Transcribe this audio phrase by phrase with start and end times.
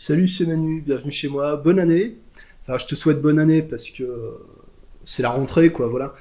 [0.00, 1.56] Salut, c'est Manu, bienvenue chez moi.
[1.56, 2.18] Bonne année.
[2.62, 4.38] Enfin, je te souhaite bonne année parce que
[5.04, 6.14] c'est la rentrée, quoi, voilà.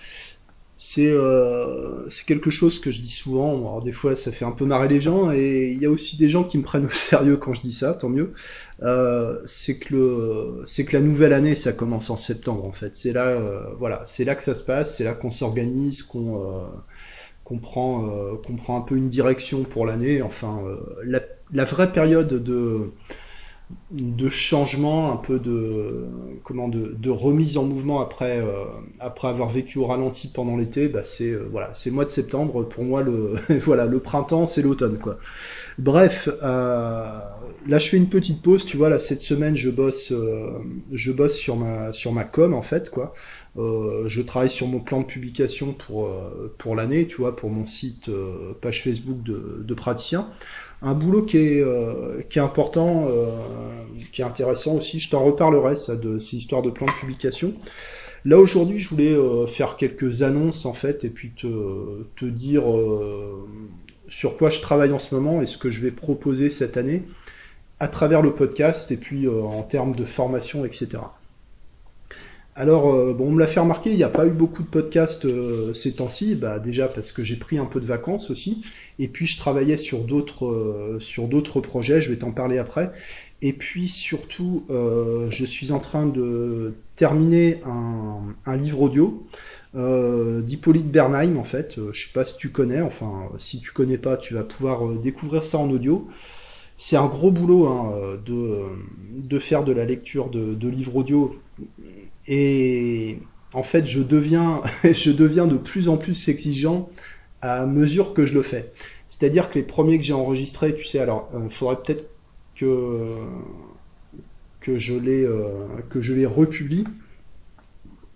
[0.79, 3.51] C'est euh, c'est quelque chose que je dis souvent.
[3.51, 6.17] Alors, des fois, ça fait un peu marrer les gens et il y a aussi
[6.17, 8.33] des gens qui me prennent au sérieux quand je dis ça, tant mieux.
[8.81, 12.95] Euh, c'est que que la nouvelle année, ça commence en septembre, en fait.
[12.95, 16.41] C'est là, euh, voilà, c'est là que ça se passe, c'est là qu'on s'organise, qu'on
[16.41, 16.65] euh,
[17.43, 20.23] qu'on prend, euh, prend un peu une direction pour l'année.
[20.23, 21.21] Enfin, euh, la,
[21.53, 22.91] la vraie période de
[23.91, 26.05] de changement, un peu de
[26.43, 28.65] comment de, remise en mouvement après euh,
[28.99, 32.63] après avoir vécu au ralenti pendant l'été, bah c'est euh, voilà, c'est mois de septembre
[32.63, 33.35] pour moi le
[33.65, 35.17] voilà le printemps c'est l'automne quoi.
[35.77, 37.19] Bref, euh,
[37.67, 40.59] là je fais une petite pause, tu vois là cette semaine je bosse euh,
[40.91, 43.13] je bosse sur ma sur ma com en fait quoi.
[43.57, 47.49] Euh, je travaille sur mon plan de publication pour euh, pour l'année, tu vois, pour
[47.49, 50.27] mon site euh, page Facebook de, de praticien
[50.83, 53.07] un boulot qui est, euh, qui est important,
[54.11, 54.99] qui est intéressant aussi.
[54.99, 57.53] Je t'en reparlerai, ça, de ces histoires de plans de publication.
[58.25, 59.15] Là, aujourd'hui, je voulais
[59.47, 61.47] faire quelques annonces, en fait, et puis te,
[62.15, 62.63] te dire
[64.07, 67.03] sur quoi je travaille en ce moment et ce que je vais proposer cette année
[67.79, 70.99] à travers le podcast et puis euh, en termes de formation, etc.
[72.55, 74.67] Alors, euh, bon, on me l'a fait remarquer, il n'y a pas eu beaucoup de
[74.67, 78.63] podcasts euh, ces temps-ci, bah, déjà parce que j'ai pris un peu de vacances aussi,
[78.97, 82.91] et puis je travaillais sur d'autres euh, sur d'autres projets, je vais t'en parler après,
[83.43, 89.27] et puis surtout, euh, je suis en train de terminer un, un livre audio
[89.75, 93.71] euh, d'Hippolyte Bernheim, en fait, Euh, je sais pas si tu connais, enfin, si tu
[93.71, 96.07] connais pas, tu vas pouvoir découvrir ça en audio.
[96.77, 98.67] C'est un gros boulot hein, euh,
[99.07, 101.35] de, faire de la lecture de, livres audio
[102.27, 103.19] et
[103.53, 106.89] en fait, je deviens, je deviens de plus en plus exigeant
[107.41, 108.71] à mesure que je le fais.
[109.09, 112.09] C'est-à-dire que les premiers que j'ai enregistrés, tu sais, alors, il faudrait peut-être
[112.55, 113.15] que,
[114.59, 116.83] que je les, euh, que je les republie,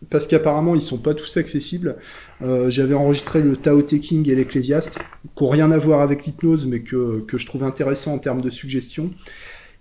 [0.09, 1.97] parce qu'apparemment, ils sont pas tous accessibles.
[2.41, 4.97] Euh, J'avais enregistré le Tao Te King et l'Ecclésiaste,
[5.35, 8.41] qui n'ont rien à voir avec l'hypnose, mais que, que je trouve intéressant en termes
[8.41, 9.12] de suggestion.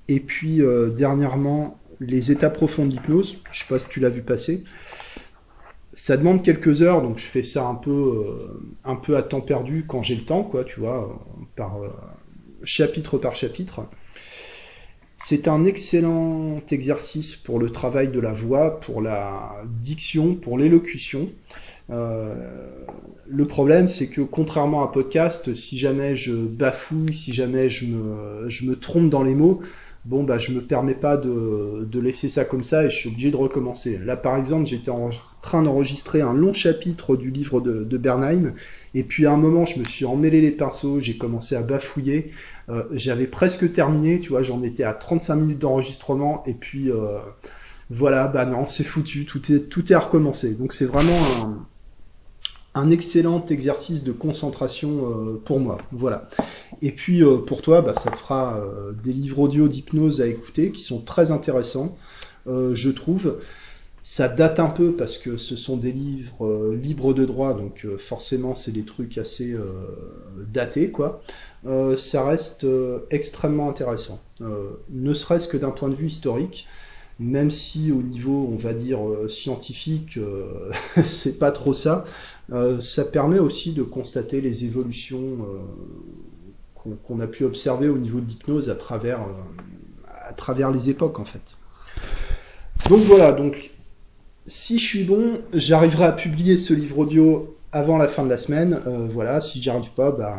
[0.08, 3.38] Et puis, euh, dernièrement, les états profonds de l'hypnose.
[3.52, 4.64] Je sais pas si tu l'as vu passer.
[5.92, 9.40] Ça demande quelques heures, donc je fais ça un peu, euh, un peu à temps
[9.40, 11.18] perdu quand j'ai le temps, quoi, tu vois,
[11.56, 11.78] par
[12.62, 13.86] chapitre par chapitre.
[15.22, 21.28] C'est un excellent exercice pour le travail de la voix, pour la diction, pour l'élocution.
[21.90, 22.34] Euh,
[23.28, 27.84] le problème, c'est que contrairement à un podcast, si jamais je bafouille, si jamais je
[27.86, 29.60] me, je me trompe dans les mots,
[30.04, 33.30] bon bah je me permets pas de, laisser ça comme ça et je suis obligé
[33.30, 33.98] de recommencer.
[33.98, 35.10] Là par exemple j'étais en
[35.42, 38.54] train d'enregistrer un long chapitre du livre de, de Bernheim
[38.94, 42.30] et puis à un moment je me suis emmêlé les pinceaux, j'ai commencé à bafouiller,
[42.70, 47.18] Euh, j'avais presque terminé, tu vois, j'en étais à 35 minutes d'enregistrement et puis euh,
[47.90, 50.54] voilà, bah non c'est foutu, tout est, tout est à recommencer.
[50.54, 51.66] Donc c'est vraiment un,
[52.74, 55.78] un excellent exercice de concentration euh, pour moi.
[55.90, 56.28] Voilà.
[56.82, 60.26] Et puis euh, pour toi, bah, ça te fera euh, des livres audio d'hypnose à
[60.26, 61.96] écouter qui sont très intéressants,
[62.46, 63.38] je trouve.
[64.02, 68.54] Ça date un peu parce que ce sont des livres libres de droit, donc forcément
[68.56, 69.54] c'est des trucs assez
[70.52, 71.22] datés, quoi.
[71.96, 72.66] Ça reste
[73.10, 74.18] extrêmement intéressant,
[74.90, 76.66] ne serait-ce que d'un point de vue historique,
[77.20, 78.98] même si au niveau, on va dire,
[79.28, 80.18] scientifique,
[81.04, 82.04] c'est pas trop ça.
[82.52, 88.20] Euh, ça permet aussi de constater les évolutions euh, qu'on a pu observer au niveau
[88.20, 91.56] de l'hypnose à travers, euh, à travers les époques en fait.
[92.88, 93.70] Donc voilà, donc
[94.46, 98.38] si je suis bon, j'arriverai à publier ce livre audio avant la fin de la
[98.38, 98.80] semaine.
[99.10, 100.34] Voilà, si j'y arrive pas, ben,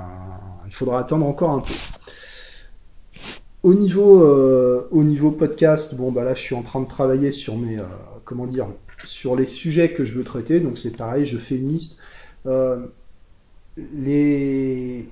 [0.65, 1.73] il faudra attendre encore un peu.
[3.63, 4.21] Au niveau,
[4.91, 7.77] au niveau podcast, bon bah là je suis en train de travailler sur mes,
[8.25, 8.67] comment dire,
[9.05, 10.59] sur les sujets que je veux traiter.
[10.59, 11.97] Donc c'est pareil, je fais une liste.
[12.45, 12.85] Euh,
[13.95, 15.07] les,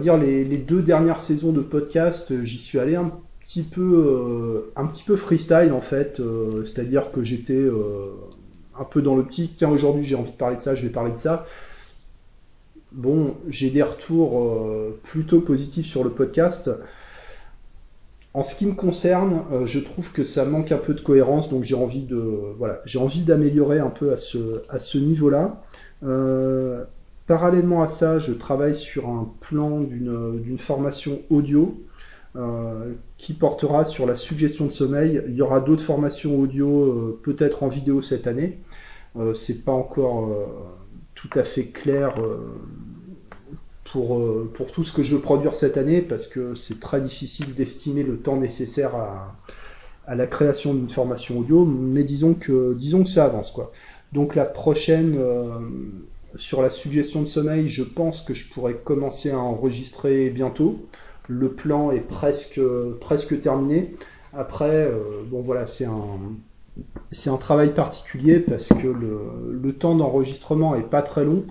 [0.00, 4.72] dire les, deux dernières saisons de podcast, euh, j'y suis allé un petit peu, euh,
[4.76, 6.20] un petit peu freestyle en fait.
[6.64, 7.68] C'est-à-dire que j'étais
[8.78, 9.54] un peu dans l'optique.
[9.56, 11.46] Tiens, aujourd'hui j'ai envie de parler de ça, je vais parler de ça.
[12.92, 14.40] Bon, j'ai des retours
[15.02, 16.70] plutôt positifs sur le podcast.
[18.34, 21.48] En ce qui me concerne, euh, je trouve que ça manque un peu de cohérence,
[21.48, 22.16] donc j'ai envie de,
[22.58, 25.62] voilà, j'ai envie d'améliorer un peu à ce, à ce niveau-là.
[26.02, 26.84] Euh,
[27.28, 31.80] parallèlement à ça, je travaille sur un plan d'une formation audio
[32.34, 35.22] euh, qui portera sur la suggestion de sommeil.
[35.28, 38.58] Il y aura d'autres formations audio, peut-être en vidéo cette année.
[39.34, 40.28] C'est pas encore
[41.14, 42.16] tout à fait clair
[43.94, 44.20] pour,
[44.54, 48.02] pour tout ce que je veux produire cette année, parce que c'est très difficile d'estimer
[48.02, 49.36] le temps nécessaire à,
[50.12, 53.52] la création d'une formation audio, mais disons que, disons que ça avance.
[53.52, 53.70] quoi.
[54.12, 55.16] Donc la prochaine,
[56.34, 60.84] sur la suggestion de sommeil, je pense que je pourrais commencer à enregistrer bientôt.
[61.28, 62.60] Le plan est presque,
[63.00, 63.94] presque terminé.
[64.32, 64.90] Après,
[65.30, 66.18] bon voilà, c'est un
[67.10, 71.44] c'est un travail particulier parce que le, temps d'enregistrement est pas très long,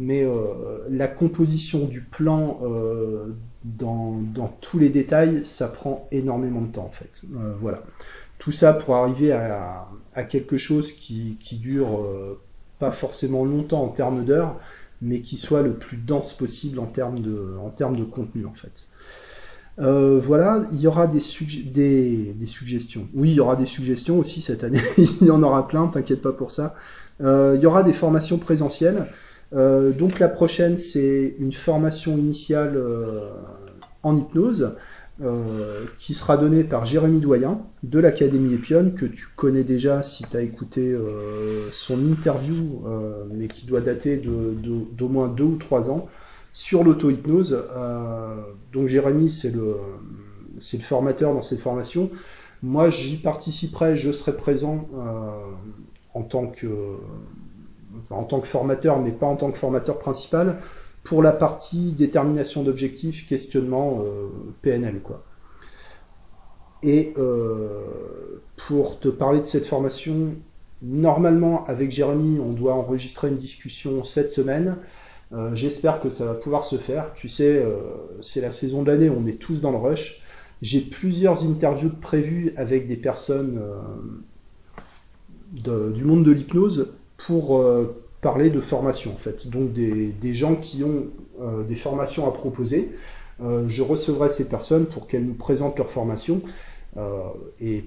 [0.00, 4.18] mais euh, la composition du plan euh, dans,
[4.62, 7.20] tous les détails, ça prend énormément de temps en fait.
[7.36, 7.82] Euh, voilà.
[8.38, 9.86] Tout ça pour arriver à,
[10.26, 12.02] quelque chose qui, dure
[12.78, 14.58] pas forcément longtemps en termes d'heures,
[15.02, 18.54] mais qui soit le plus dense possible en termes de, en termes de contenu en
[18.54, 18.86] fait.
[19.76, 21.20] Voilà, il y aura des,
[22.32, 23.08] des, suggestions.
[23.12, 24.80] Oui, il y aura des suggestions aussi cette année.
[24.96, 26.74] il y en aura plein, t'inquiète pas pour ça.
[27.20, 29.06] Il y aura des formations présentielles.
[29.52, 32.80] Euh, donc la prochaine, c'est une formation initiale
[34.02, 34.74] en hypnose
[35.98, 40.34] qui sera donnée par Jérémy Doyen de l'Académie Epion, que tu connais déjà si tu
[40.34, 40.96] as écouté
[41.72, 42.82] son interview,
[43.30, 46.06] mais qui doit dater d'au moins deux ou trois ans
[46.52, 47.64] sur l'auto-hypnose.
[47.76, 48.42] Euh,
[48.72, 49.76] donc Jérémy, c'est le,
[50.54, 52.10] le formateur dans cette formation.
[52.62, 55.30] Moi, j'y participerai, je serai présent euh,
[56.14, 56.66] en, tant que,
[58.10, 60.58] en tant que formateur, mais pas en tant que formateur principal,
[61.04, 64.28] pour la partie détermination d'objectifs, questionnement euh,
[64.62, 65.00] PNL.
[65.00, 65.24] Quoi.
[66.82, 67.12] Et
[68.56, 70.34] pour te parler de cette formation,
[70.82, 74.78] normalement, avec Jérémy, on doit enregistrer une discussion cette semaine.
[75.32, 77.12] Euh, j'espère que ça va pouvoir se faire.
[77.14, 77.76] Tu sais, euh,
[78.20, 80.22] c'est la saison de l'année, on est tous dans le rush.
[80.60, 83.60] J'ai plusieurs interviews prévues avec des personnes
[85.66, 86.92] euh, du monde de l'hypnose
[87.26, 87.62] pour
[88.20, 89.48] parler de formation en fait.
[89.48, 91.06] Donc des, gens qui ont
[91.66, 92.92] des formations à proposer.
[93.40, 96.42] je recevrai ces personnes pour qu'elles nous présentent leur formation.
[97.60, 97.84] et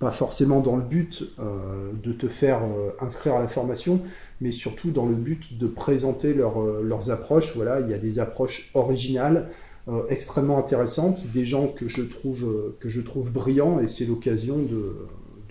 [0.00, 2.60] pas forcément dans le but de te faire
[3.00, 4.00] inscrire à la formation,
[4.40, 7.54] mais surtout dans le but de présenter euh, leurs approches.
[7.56, 9.48] Voilà, il y a des approches originales,
[9.88, 14.04] euh, extrêmement intéressantes, des gens que je trouve, euh, que je trouve brillants, et c'est
[14.04, 14.96] l'occasion de,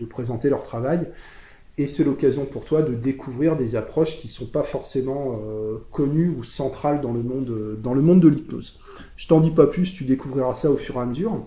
[0.09, 1.07] présenter leur travail.
[1.77, 5.39] Et c'est l'occasion pour toi de découvrir des approches qui ne sont pas forcément
[5.91, 8.79] connues ou centrales dans le monde, dans le monde de l'hypnose.
[9.15, 11.43] Je t'en dis pas plus, tu découvriras ça au fur et à mesure.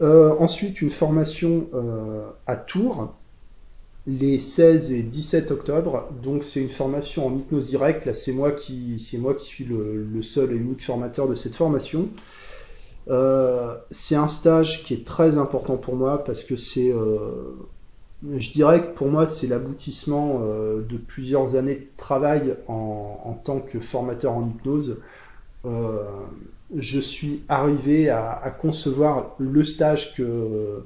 [0.00, 1.68] ensuite, une formation
[2.48, 3.14] à Tours,
[4.06, 6.08] les 16 et 17 octobre.
[6.22, 8.06] Donc c'est une formation en hypnose directe.
[8.06, 11.54] Là c'est moi qui c'est moi qui suis le, seul et unique formateur de cette
[11.54, 12.08] formation.
[13.08, 17.56] Euh, c'est un stage qui est très important pour moi parce que c'est euh,
[18.36, 23.32] je dirais que pour moi c'est l'aboutissement euh, de plusieurs années de travail en, en,
[23.32, 24.98] tant que formateur en hypnose.
[26.76, 30.82] je suis arrivé à, concevoir le stage que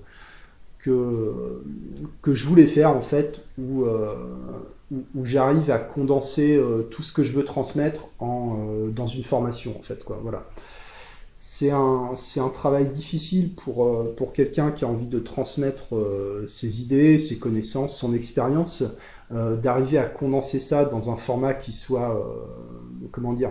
[2.23, 4.15] que, je voulais faire en fait, où, euh,
[4.93, 9.23] où, j'arrive à condenser euh, tout ce que je veux transmettre en, euh, dans une
[9.23, 10.05] formation en fait.
[10.05, 10.45] Quoi, voilà.
[11.39, 15.95] C'est un, un travail difficile pour, pour quelqu'un qui a envie de transmettre
[16.49, 18.83] ses idées, ses connaissances, son expérience,
[19.31, 22.27] d'arriver à condenser ça dans un format qui soit,
[23.13, 23.51] comment dire,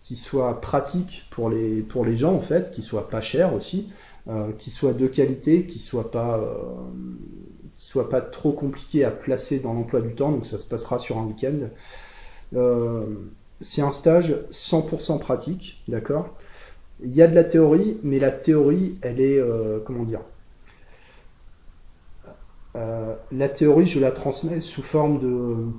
[0.00, 3.88] qui soit pratique pour les, pour les gens en fait, qui soit pas cher aussi,
[4.28, 6.74] euh, qui soit de qualité, qui soit pas euh,
[7.74, 11.18] soit pas trop compliqué à placer dans l'emploi du temps, donc ça se passera sur
[11.18, 11.68] un week-end.
[12.54, 13.06] Euh,
[13.60, 16.34] c'est un stage 100% pratique, d'accord?
[17.02, 19.40] Il y a de la théorie, mais la théorie, elle est,
[19.84, 20.20] comment dire
[23.30, 25.70] La théorie, je la transmets sous forme de,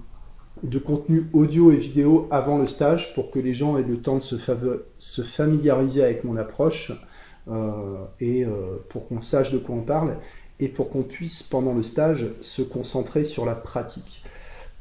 [0.64, 4.16] de contenu audio et vidéo avant le stage pour que les gens aient le temps
[4.16, 4.36] de se,
[4.98, 6.92] se familiariser avec mon approche
[7.50, 10.18] euh, et euh, pour qu'on sache de quoi on parle
[10.60, 14.24] et pour qu'on puisse, pendant le stage, se concentrer sur la pratique.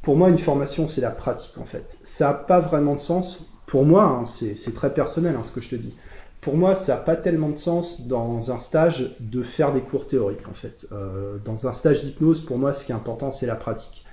[0.01, 1.97] Pour moi, une formation, c'est la pratique, en fait.
[2.03, 3.47] Ça n'a pas vraiment de sens.
[3.65, 5.95] Pour moi, hein, c'est très personnel hein, ce que je te dis.
[6.41, 10.07] Pour moi, ça n'a pas tellement de sens dans un stage de faire des cours
[10.07, 10.87] théoriques, en fait.
[10.91, 14.05] Euh, dans un stage d'hypnose, pour moi, ce qui est important, c'est la pratique.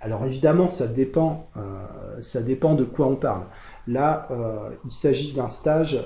[0.00, 1.46] Alors évidemment, ça dépend,
[2.20, 3.46] ça dépend de quoi on parle.
[3.86, 4.28] Là,
[4.84, 5.98] il s'agit d'un stage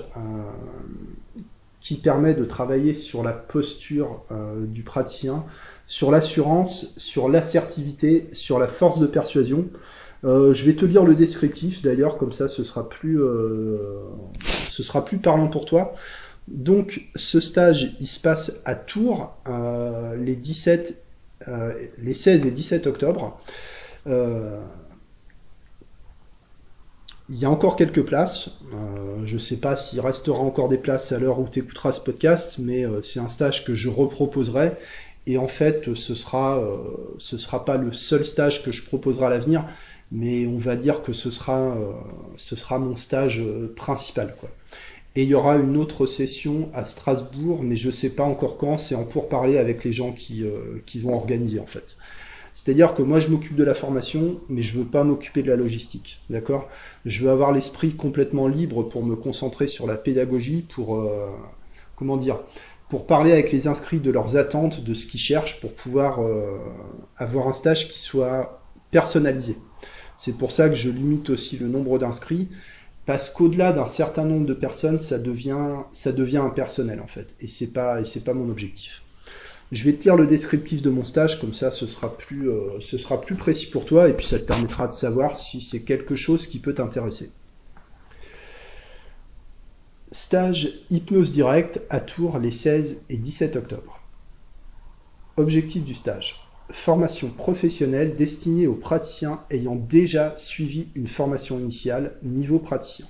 [1.81, 5.45] qui permet de travailler sur la posture euh, du praticien,
[5.87, 9.67] sur l'assurance, sur l'assertivité, sur la force de persuasion.
[10.25, 13.87] Euh, je vais te lire le descriptif d'ailleurs, comme ça ce sera plus, euh,
[14.79, 15.93] ce sera plus parlant pour toi.
[16.47, 19.35] Donc ce stage, il se passe à Tours
[20.17, 20.95] les 17,
[21.97, 23.41] les 16 et 17 octobre.
[27.29, 28.51] il y a encore quelques places.
[28.73, 31.91] Euh, je ne sais pas s'il restera encore des places à l'heure où tu écouteras
[31.91, 34.71] ce podcast, mais euh, c'est un stage que je reproposerai.
[35.27, 36.77] Et en fait, ce sera, euh,
[37.17, 39.65] ce sera pas le seul stage que je proposerai à l'avenir,
[40.11, 41.77] mais on va dire que ce sera,
[42.37, 43.43] ce sera mon stage
[43.75, 44.35] principal.
[44.39, 44.49] Quoi.
[45.15, 48.57] Et il y aura une autre session à Strasbourg, mais je ne sais pas encore
[48.57, 50.43] quand, c'est en pourparler avec les gens qui,
[50.85, 51.97] qui vont organiser en fait.
[52.61, 55.55] C'est-à-dire que moi, je m'occupe de la formation, mais je veux pas m'occuper de la
[55.55, 56.67] logistique, d'accord?
[57.05, 61.29] Je veux avoir l'esprit complètement libre pour me concentrer sur la pédagogie, pour euh,
[61.95, 62.37] comment dire,
[62.89, 66.57] pour parler avec les inscrits de leurs attentes, de ce qu'ils cherchent, pour pouvoir euh,
[67.15, 68.61] avoir un stage qui soit
[68.91, 69.55] personnalisé.
[70.17, 72.49] C'est pour ça que je limite aussi le nombre d'inscrits,
[73.09, 77.47] parce qu'au-delà d'un certain nombre de personnes, ça devient, ça devient impersonnel en fait, et
[77.47, 79.01] c'est pas, pas mon objectif.
[79.71, 82.79] Je vais te lire le descriptif de mon stage, comme ça ce sera, plus, euh,
[82.79, 85.81] ce sera plus précis pour toi, et puis ça te permettra de savoir si c'est
[85.81, 87.31] quelque chose qui peut t'intéresser.
[90.11, 94.03] Stage Hypnose Direct à Tours les 16 et 17 octobre.
[95.35, 96.47] Objectif du stage.
[96.71, 103.07] Formation professionnelle destinée aux praticiens ayant déjà suivi une formation initiale niveau praticien.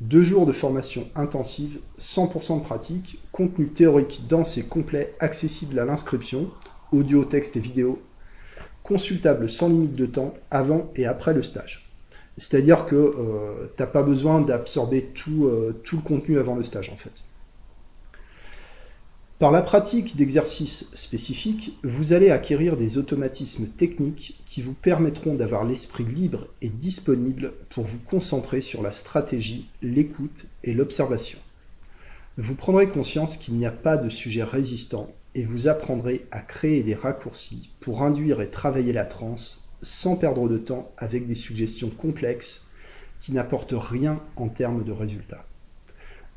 [0.00, 5.84] Deux jours de formation intensive, 100% de pratique, contenu théorique dense et complet, accessible à
[5.84, 6.48] l'inscription,
[6.92, 8.00] audio, texte et vidéo,
[8.84, 11.90] consultable sans limite de temps, avant et après le stage.
[12.38, 16.64] C'est-à-dire que euh, tu n'as pas besoin d'absorber tout, euh, tout le contenu avant le
[16.64, 17.24] stage en fait.
[19.40, 25.64] Par la pratique d'exercices spécifiques, vous allez acquérir des automatismes techniques qui vous permettront d'avoir
[25.64, 31.38] l'esprit libre et disponible pour vous concentrer sur la stratégie, l'écoute et l'observation.
[32.36, 36.82] Vous prendrez conscience qu'il n'y a pas de sujet résistant et vous apprendrez à créer
[36.82, 41.88] des raccourcis pour induire et travailler la transe sans perdre de temps avec des suggestions
[41.88, 42.66] complexes
[43.20, 45.46] qui n'apportent rien en termes de résultats.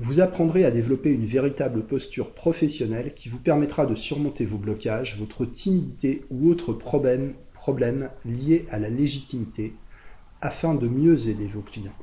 [0.04, 5.18] Vous apprendrez à développer une véritable posture professionnelle qui vous permettra de surmonter vos blocages,
[5.18, 7.36] votre timidité ou autres problèmes,
[8.26, 9.74] liés à la légitimité
[10.42, 11.96] afin de mieux aider vos clients.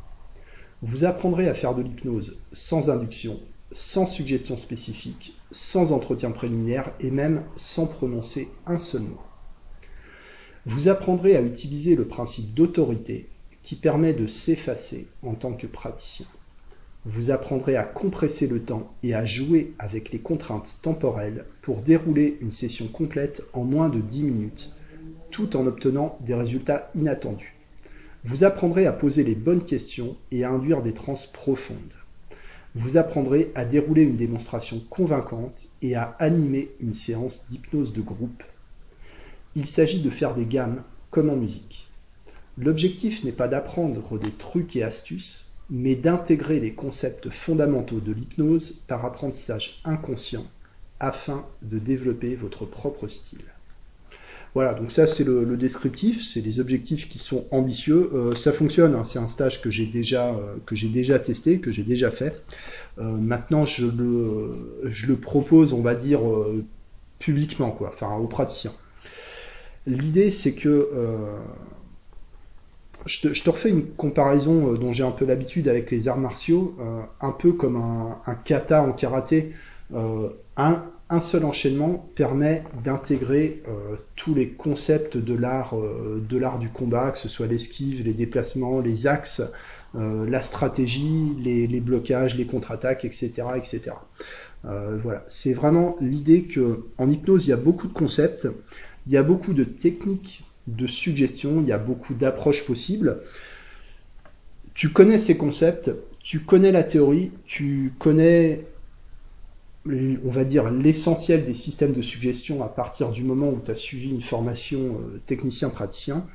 [0.80, 3.38] Vous apprendrez à faire de l'hypnose sans induction,
[3.70, 9.20] sans suggestion spécifique, sans entretien préliminaire et même sans prononcer un seul mot.
[10.64, 13.28] Vous apprendrez à utiliser le principe d'autorité
[13.62, 16.24] qui permet de s'effacer en tant que praticien.
[17.06, 22.36] Vous apprendrez à compresser le temps et à jouer avec les contraintes temporelles pour dérouler
[22.42, 24.70] une session complète en moins de 10 minutes,
[25.30, 27.54] tout en obtenant des résultats inattendus.
[28.24, 31.94] Vous apprendrez à poser les bonnes questions et à induire des trans profondes.
[32.74, 38.44] Vous apprendrez à dérouler une démonstration convaincante et à animer une séance d'hypnose de groupe.
[39.54, 41.88] Il s'agit de faire des gammes comme en musique.
[42.58, 48.82] L'objectif n'est pas d'apprendre des trucs et astuces, mais d'intégrer les concepts fondamentaux de l'hypnose
[48.88, 50.44] par apprentissage inconscient
[50.98, 53.44] afin de développer votre propre style.
[54.54, 58.10] Voilà, donc ça c'est le, descriptif, c'est des objectifs qui sont ambitieux.
[58.12, 61.84] Euh, ça fonctionne, hein, c'est un stage que j'ai déjà, euh, déjà testé, que j'ai
[61.84, 62.42] déjà fait.
[62.98, 66.20] Euh, maintenant je le, je le propose, on va dire,
[67.20, 68.72] publiquement, quoi, enfin aux praticiens.
[69.86, 70.88] L'idée c'est que
[73.06, 76.74] je te, refais une comparaison euh, dont j'ai un peu l'habitude avec les arts martiaux,
[76.80, 79.52] euh, un peu comme un, kata en karaté.
[79.94, 80.82] Euh, un,
[81.20, 83.64] seul enchaînement permet d'intégrer
[84.14, 85.74] tous les concepts de l'art
[86.60, 89.42] du combat, que ce soit l'esquive, les déplacements, les axes,
[89.94, 93.90] la stratégie, les, les blocages, les contre-attaques, etc., etc.
[94.62, 98.46] voilà, c'est vraiment l'idée que en hypnose il y a beaucoup de concepts,
[99.08, 100.44] il y a beaucoup de techniques
[100.76, 103.20] de suggestions, il y a beaucoup d'approches possibles.
[104.74, 105.90] Tu connais ces concepts,
[106.22, 108.66] tu connais la théorie, tu connais,
[109.86, 113.76] on va dire, l'essentiel des systèmes de suggestion à partir du moment où tu as
[113.76, 116.26] suivi une formation euh, technicien-praticien.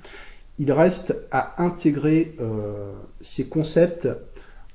[0.57, 4.07] Il reste à intégrer euh, ces concepts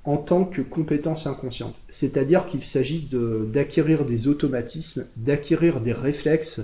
[0.04, 1.80] en tant que compétence inconsciente.
[1.88, 6.62] C'est-à-dire qu'il s'agit d'acquérir des automatismes, d'acquérir des réflexes,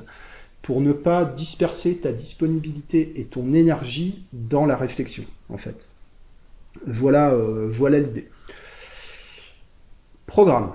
[0.67, 5.91] pour ne pas disperser ta disponibilité et ton énergie dans la réflexion, en fait.
[6.85, 8.29] Voilà, euh, voilà l'idée.
[10.27, 10.73] Programme.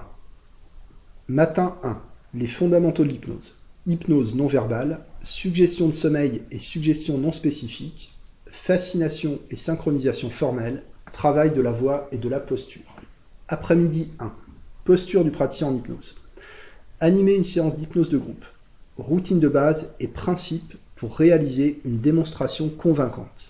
[1.27, 2.01] Matin 1.
[2.35, 3.59] Les fondamentaux de l'hypnose.
[3.85, 8.13] Hypnose non verbale, suggestion de sommeil et suggestion non spécifique,
[8.45, 12.95] fascination et synchronisation formelle, travail de la voix et de la posture.
[13.49, 14.31] Après-midi 1.
[14.85, 16.15] Posture du praticien en hypnose.
[17.01, 18.45] Animer une séance d'hypnose de groupe
[19.01, 23.47] routine de base et principe pour réaliser une démonstration convaincante.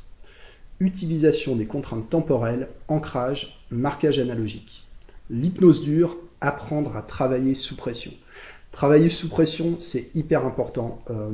[0.79, 4.83] utilisation des contraintes temporelles, ancrage, marquage analogique.
[5.29, 8.11] L'hypnose dure, apprendre à travailler sous pression.
[8.71, 11.03] Travailler sous pression, c'est hyper important.
[11.11, 11.29] Euh,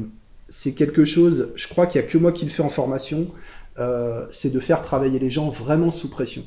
[0.50, 3.28] c'est quelque chose, je crois qu'il n'y a que moi qui le fais en formation,
[3.80, 6.44] euh, c'est de faire travailler les gens vraiment sous pression.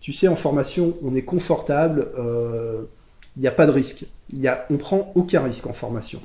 [0.00, 2.84] Tu sais, en formation, on est confortable, euh,
[3.36, 4.06] il n'y a pas de risque.
[4.32, 6.20] Y a, on prend aucun risque en formation.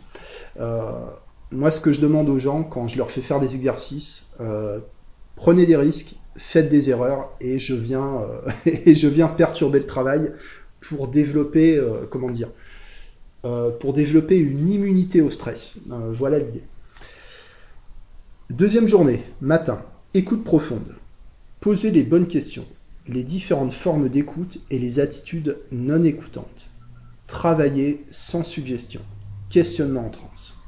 [1.51, 4.33] moi, ce que je demande aux gens quand je leur fais faire des exercices,
[5.35, 8.21] prenez des risques, faites des erreurs, et je viens,
[8.85, 10.33] viens perturber le travail
[10.81, 12.49] pour développer, comment dire,
[13.45, 15.81] euh, pour développer une immunité au stress.
[15.91, 16.63] Euh, voilà l'idée.
[18.49, 19.81] Deuxième journée, matin,
[20.13, 20.95] écoute profonde.
[21.59, 22.65] Posez les bonnes questions,
[23.05, 26.69] les différentes formes d'écoute et les attitudes non écoutantes.
[27.27, 29.01] Travaillez sans suggestion.
[29.49, 30.61] Questionnement en transe.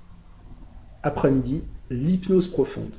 [1.03, 2.95] Après-midi, l'hypnose profonde.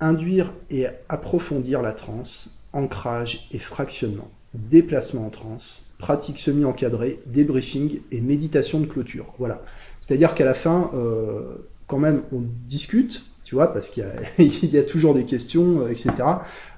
[0.00, 4.30] Induire et approfondir la transe, ancrage et fractionnement.
[4.54, 9.34] Déplacement en transe, pratique semi-encadrée, débriefing et méditation de clôture.
[9.38, 9.62] Voilà.
[10.00, 11.56] C'est-à-dire qu'à la fin, euh,
[11.86, 14.04] quand même, on discute, tu vois, parce qu'il
[14.38, 16.12] y, a toujours des questions, euh, etc.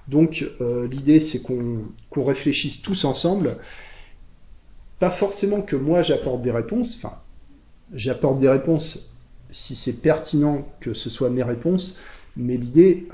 [0.09, 3.57] Donc, euh, l'idée, c'est qu'on réfléchisse tous ensemble.
[5.03, 6.95] Pas forcément que moi, j'apporte des réponses.
[6.97, 7.17] Enfin,
[7.93, 9.11] j'apporte des réponses
[9.51, 11.99] si c'est pertinent que ce soit mes réponses.
[12.37, 13.09] Mais l'idée,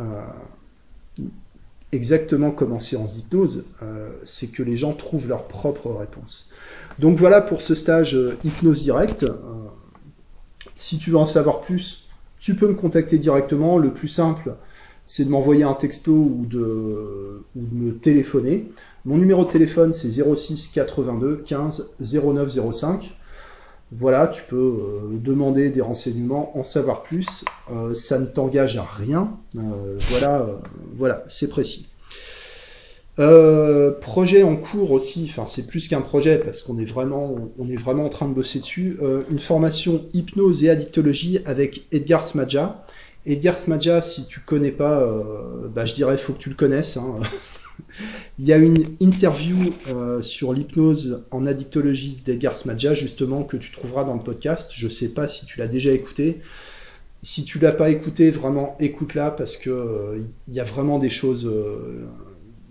[1.93, 6.51] exactement comme en séance d'hypnose, euh, c'est que les gens trouvent leur propre réponse.
[6.99, 9.23] Donc voilà pour ce stage euh, hypnose directe.
[9.23, 9.33] Euh,
[10.75, 13.79] si tu veux en savoir plus, tu peux me contacter directement.
[13.79, 14.57] Le plus simple,
[15.07, 18.67] c'est de m'envoyer un texto ou de, ou de me téléphoner.
[19.09, 23.17] Mon numéro de téléphone, c'est 06 82 15 09 05.
[23.91, 27.43] Voilà, tu peux euh, demander des renseignements, en savoir plus.
[27.73, 29.31] Euh, ça ne t'engage à rien.
[29.57, 30.47] Euh, voilà,
[30.91, 31.89] voilà, c'est précis.
[34.03, 38.29] projet en cours aussi, enfin c'est plus qu'un projet parce qu'on est vraiment, en train
[38.29, 38.99] de bosser dessus.
[39.31, 42.85] une formation hypnose et addictologie avec Edgar Smadja.
[43.25, 45.03] Edgar Smadja, si tu connais pas,
[45.75, 46.99] bah, je dirais faut que tu le connaisses.
[46.99, 47.21] Hein.
[48.39, 49.57] Il y a une interview
[49.89, 54.71] euh, sur l'hypnose en addictologie d'Edgar Smadja, justement, que tu trouveras dans le podcast.
[54.75, 56.41] Je ne sais pas si tu l'as déjà écouté.
[57.23, 61.11] Si tu l'as pas écouté, vraiment écoute-la parce que euh, il y a vraiment des
[61.11, 62.07] choses, euh,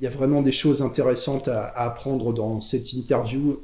[0.01, 3.59] y a vraiment des choses intéressantes à apprendre dans cette interview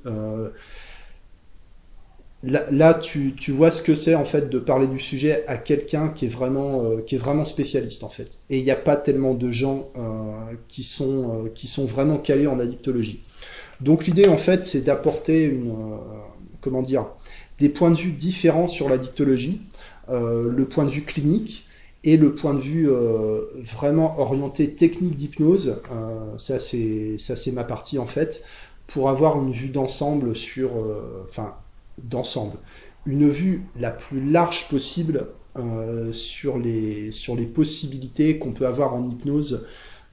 [2.43, 6.25] là, tu, vois ce que c'est en fait de parler du sujet à quelqu'un qui
[6.25, 8.39] est vraiment euh, qui est vraiment spécialiste en fait.
[8.49, 10.01] Et il n'y a pas tellement de gens euh,
[10.67, 13.23] qui sont euh, qui sont vraiment calés en addictologie.
[13.81, 15.73] Donc l'idée en fait c'est d'apporter une
[16.61, 17.07] comment dire
[17.59, 19.61] des points de vue différents sur l'addictologie,
[20.09, 21.65] le point de vue clinique
[22.03, 22.89] et le point de vue
[23.55, 25.81] vraiment orienté technique d'hypnose.
[26.37, 28.43] ça c'est ça c'est ma partie en fait
[28.87, 30.71] pour avoir une vue d'ensemble sur
[31.29, 31.55] enfin
[32.01, 32.57] d'ensemble.
[33.05, 38.95] Une vue la plus large possible euh, sur, les, sur les possibilités qu'on peut avoir
[38.95, 39.67] en hypnose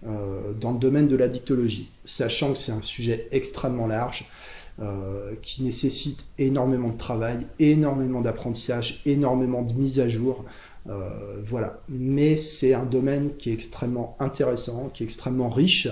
[0.07, 4.29] euh, dans le domaine de l'addictologie, sachant que c'est un sujet extrêmement large.
[4.81, 10.47] Euh, qui nécessite énormément de travail, énormément d'apprentissage, énormément de mise à jour.
[11.47, 11.83] voilà.
[11.91, 15.87] Mais c'est un domaine qui est extrêmement intéressant, qui est extrêmement riche.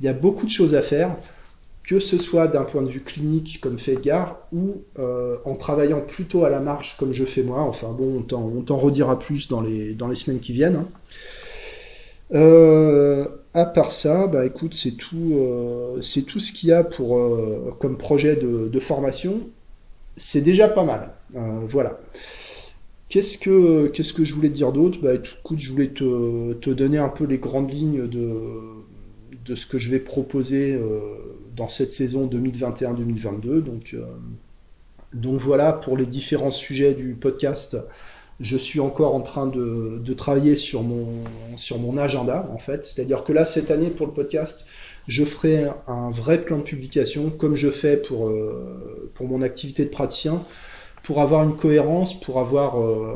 [0.00, 1.16] Il y a beaucoup de choses à faire
[1.84, 6.00] que ce soit d'un point de vue clinique comme fait Edgar ou euh, en travaillant
[6.00, 7.60] plutôt à la marge comme je fais moi.
[7.60, 10.76] Enfin bon, on t'en redira plus dans les, dans les semaines qui viennent.
[10.76, 10.88] Hein.
[12.32, 16.82] Euh, à part ça, bah écoute, c'est tout, euh, c'est tout ce qu'il y a
[16.82, 17.20] pour
[17.78, 19.40] comme projet de, formation.
[20.16, 21.10] C'est déjà pas mal.
[21.68, 22.00] voilà.
[23.10, 24.98] Qu'est-ce que qu'est-ce que je voulais dire d'autre?
[25.02, 28.32] Bah écoute, je voulais te, te, donner un peu les grandes lignes de
[29.44, 30.76] de ce que je vais proposer
[31.56, 33.62] dans cette saison 2021-2022.
[33.62, 34.04] Donc, euh,
[35.12, 37.76] donc voilà, pour les différents sujets du podcast,
[38.40, 41.06] je suis encore en train de, de travailler sur mon,
[41.56, 42.84] sur mon agenda, en fait.
[42.84, 44.66] C'est-à-dire que là, cette année, pour le podcast,
[45.06, 49.84] je ferai un vrai plan de publication, comme je fais pour, euh, pour mon activité
[49.84, 50.42] de praticien,
[51.04, 52.80] pour avoir une cohérence, pour avoir...
[52.80, 53.14] Euh,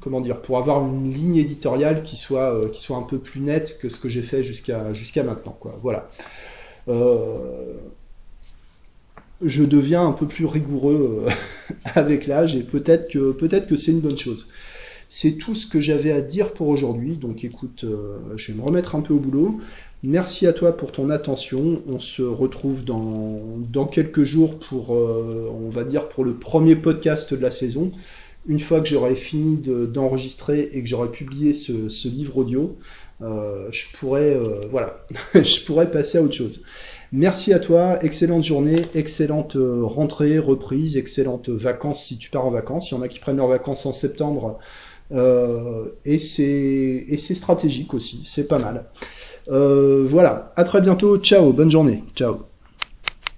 [0.00, 3.78] comment dire, pour avoir une ligne éditoriale qui soit, qui soit un peu plus nette
[3.80, 5.56] que ce que j'ai fait jusqu'à jusqu'à maintenant.
[5.60, 5.78] Quoi.
[5.80, 6.10] Voilà.
[6.88, 7.72] Euh,
[9.42, 11.30] je deviens un peu plus rigoureux euh,
[11.94, 14.48] avec l'âge et peut-être que peut-être que c'est une bonne chose.
[15.08, 17.16] C'est tout ce que j'avais à dire pour aujourd'hui.
[17.16, 19.60] Donc écoute, euh, je vais me remettre un peu au boulot.
[20.02, 21.82] Merci à toi pour ton attention.
[21.88, 23.40] On se retrouve dans,
[23.72, 27.90] dans quelques jours pour, on va dire, pour le premier podcast de la saison.
[28.46, 32.76] Une fois que j'aurai fini d'enregistrer et que j'aurai publié ce, ce livre audio,
[33.20, 34.36] je pourrais,
[34.70, 36.62] voilà, je pourrais passer à autre chose.
[37.12, 42.90] Merci à toi, excellente journée, excellente rentrée, reprise, excellentes vacances si tu pars en vacances.
[42.90, 44.58] Il y en a qui prennent leurs vacances en septembre
[45.12, 48.86] et c'est stratégique aussi, c'est pas mal.
[49.46, 52.55] voilà, à très bientôt, ciao, bonne journée, ciao.